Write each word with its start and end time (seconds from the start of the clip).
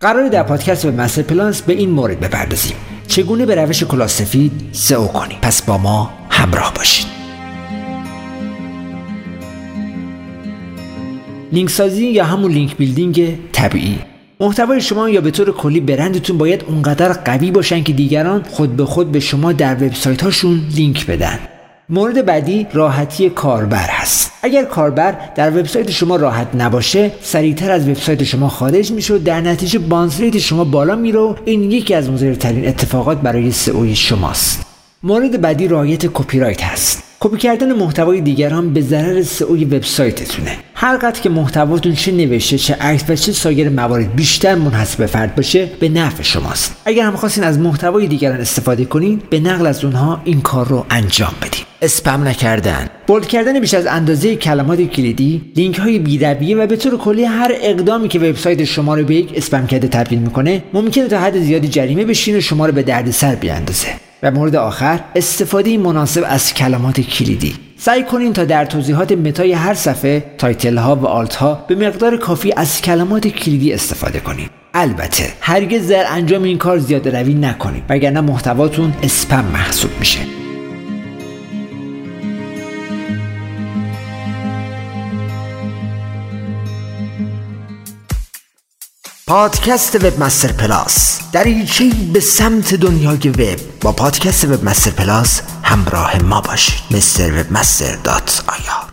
قرار 0.00 0.28
در 0.28 0.42
پادکست 0.42 0.86
Webmaster 0.86 1.22
Plus 1.22 1.62
به 1.62 1.72
این 1.72 1.90
مورد 1.90 2.20
بپردازیم. 2.20 2.76
چگونه 3.08 3.46
به 3.46 3.54
روش 3.54 3.82
کلاه 3.82 4.17
سفید 4.17 4.52
سئو 4.72 5.06
کنیم؟ 5.06 5.38
پس 5.42 5.62
با 5.62 5.78
ما 5.78 6.10
همراه 6.30 6.74
باشید. 6.74 7.06
لینک 11.52 11.70
سازی 11.70 12.06
یا 12.06 12.24
همون 12.24 12.52
link 12.52 12.76
building 12.76 13.38
طبیعی. 13.52 13.98
محتوای 14.40 14.80
شما 14.80 15.08
یا 15.08 15.20
به 15.20 15.30
طور 15.30 15.52
کلی 15.52 15.80
برندتون 15.80 16.38
باید 16.38 16.64
اونقدر 16.64 17.12
قوی 17.12 17.50
باشن 17.50 17.82
که 17.82 17.92
دیگران 17.92 18.42
خود 18.42 18.76
به 18.76 18.84
خود 18.84 19.12
به 19.12 19.20
شما 19.20 19.52
در 19.52 19.74
وبسایت 19.74 20.22
هاشون 20.22 20.60
لینک 20.74 21.06
بدن. 21.06 21.38
مورد 21.88 22.26
بعدی 22.26 22.66
راحتی 22.72 23.30
کاربر 23.30 23.86
هست. 23.88 24.32
اگر 24.42 24.64
کاربر 24.64 25.18
در 25.34 25.50
وبسایت 25.50 25.90
شما 25.90 26.16
راحت 26.16 26.48
نباشه 26.54 27.10
سریعتر 27.22 27.70
از 27.70 27.88
وبسایت 27.88 28.24
شما 28.24 28.48
خارج 28.48 28.92
میشه 28.92 29.14
و 29.14 29.18
در 29.18 29.40
نتیجه 29.40 29.78
bounce 29.78 30.20
شما 30.20 30.64
بالا 30.64 30.96
میره 30.96 31.18
و 31.18 31.34
این 31.44 31.72
یکی 31.72 31.94
از 31.94 32.10
مضرترین 32.10 32.68
اتفاقات 32.68 33.18
برای 33.18 33.52
سئوی 33.52 33.96
شماست. 33.96 34.66
مورد 35.02 35.40
بعدی 35.40 35.68
رعایت 35.68 36.06
کپی 36.06 36.40
رایت 36.40 36.62
هست. 36.62 37.02
کپی 37.20 37.36
کردن 37.36 37.72
محتوای 37.72 38.20
دیگران 38.20 38.72
به 38.72 38.80
ضرر 38.80 39.22
سئوی 39.22 39.64
وبسایتتونه. 39.64 40.58
هر 40.74 40.96
قدر 40.96 41.20
که 41.20 41.28
محتواتون 41.28 41.94
چه 41.94 42.12
نوشته 42.12 42.58
چه 42.58 42.74
عکس 42.74 43.04
و 43.08 43.14
چه 43.16 43.32
سایر 43.32 43.68
موارد 43.68 44.14
بیشتر 44.16 44.54
منحصر 44.54 44.98
به 44.98 45.06
فرد 45.06 45.34
باشه 45.34 45.66
به 45.80 45.88
نفع 45.88 46.22
شماست. 46.22 46.76
اگر 46.84 47.06
هم 47.06 47.16
خواستین 47.16 47.44
از 47.44 47.58
محتوای 47.58 48.06
دیگران 48.06 48.40
استفاده 48.40 48.84
کنین 48.84 49.22
به 49.30 49.40
نقل 49.40 49.66
از 49.66 49.84
اونها 49.84 50.20
این 50.24 50.40
کار 50.40 50.68
رو 50.68 50.86
انجام 50.90 51.34
بدین. 51.42 51.65
اسپم 51.82 52.28
نکردن. 52.28 52.88
bold 53.06 53.26
کردن 53.26 53.60
بیش 53.60 53.74
از 53.74 53.86
اندازه 53.86 54.36
کلمات 54.36 54.80
کلیدی 54.80 55.42
لینک 55.56 55.78
های 55.78 55.98
بی‌رویه 55.98 56.56
و 56.56 56.66
به 56.66 56.76
طور 56.76 56.98
کلی 56.98 57.24
هر 57.24 57.52
اقدامی 57.62 58.08
که 58.08 58.18
وبسایت 58.18 58.64
شما 58.64 58.94
رو 58.94 59.04
به 59.04 59.14
یک 59.14 59.32
اسپم 59.34 59.66
کرده 59.66 59.88
تبدیل 59.88 60.18
می‌کنه 60.18 60.62
ممکنه 60.72 61.08
تا 61.08 61.18
حد 61.18 61.40
زیادی 61.40 61.68
جریمه 61.68 62.04
بشین 62.04 62.36
و 62.36 62.40
شما 62.40 62.66
رو 62.66 62.72
به 62.72 62.82
دردسر 62.82 63.34
بیاندازه. 63.34 63.88
و 64.22 64.30
مورد 64.30 64.56
آخر 64.56 65.00
استفاده 65.16 65.78
مناسب 65.78 66.24
از 66.26 66.54
کلمات 66.54 67.00
کلیدی. 67.00 67.54
سعی 67.78 68.02
کنین 68.02 68.32
تا 68.32 68.44
در 68.44 68.64
توضیحات 68.64 69.12
meta 69.12 69.44
ی 69.44 69.52
هر 69.52 69.74
صفحه 69.74 70.24
title 70.38 70.76
ها 70.76 70.96
و 70.96 71.06
alt 71.06 71.34
ها 71.34 71.64
به 71.68 71.74
مقدار 71.74 72.16
کافی 72.16 72.52
از 72.56 72.82
کلمات 72.82 73.28
کلیدی 73.28 73.72
استفاده 73.72 74.20
کنید 74.20 74.50
البته 74.74 75.24
هرگز 75.40 75.88
در 75.88 76.04
انجام 76.08 76.42
این 76.42 76.58
کار 76.58 76.78
زیاده 76.78 77.20
روی 77.20 77.34
نکنید 77.34 77.82
وگرنه 77.88 78.20
محتواتون 78.20 78.94
اسپم 79.02 79.44
محسوب 79.44 79.90
میشه. 79.98 80.35
پادکست 89.28 90.04
Webmaster 90.04 90.52
Plus 90.52 91.20
دریچه 91.32 91.90
به 92.12 92.20
سمت 92.20 92.74
دنیای 92.74 93.28
وب 93.28 93.60
با 93.80 93.92
پادکست 93.92 94.44
Webmaster 94.44 94.90
Plus 94.90 95.40
همراه 95.62 96.22
ما 96.22 96.40
باشید. 96.40 96.80
مستر 96.90 97.40
webmaster 97.40 97.96
dot 97.96 98.44
ir. 98.48 98.85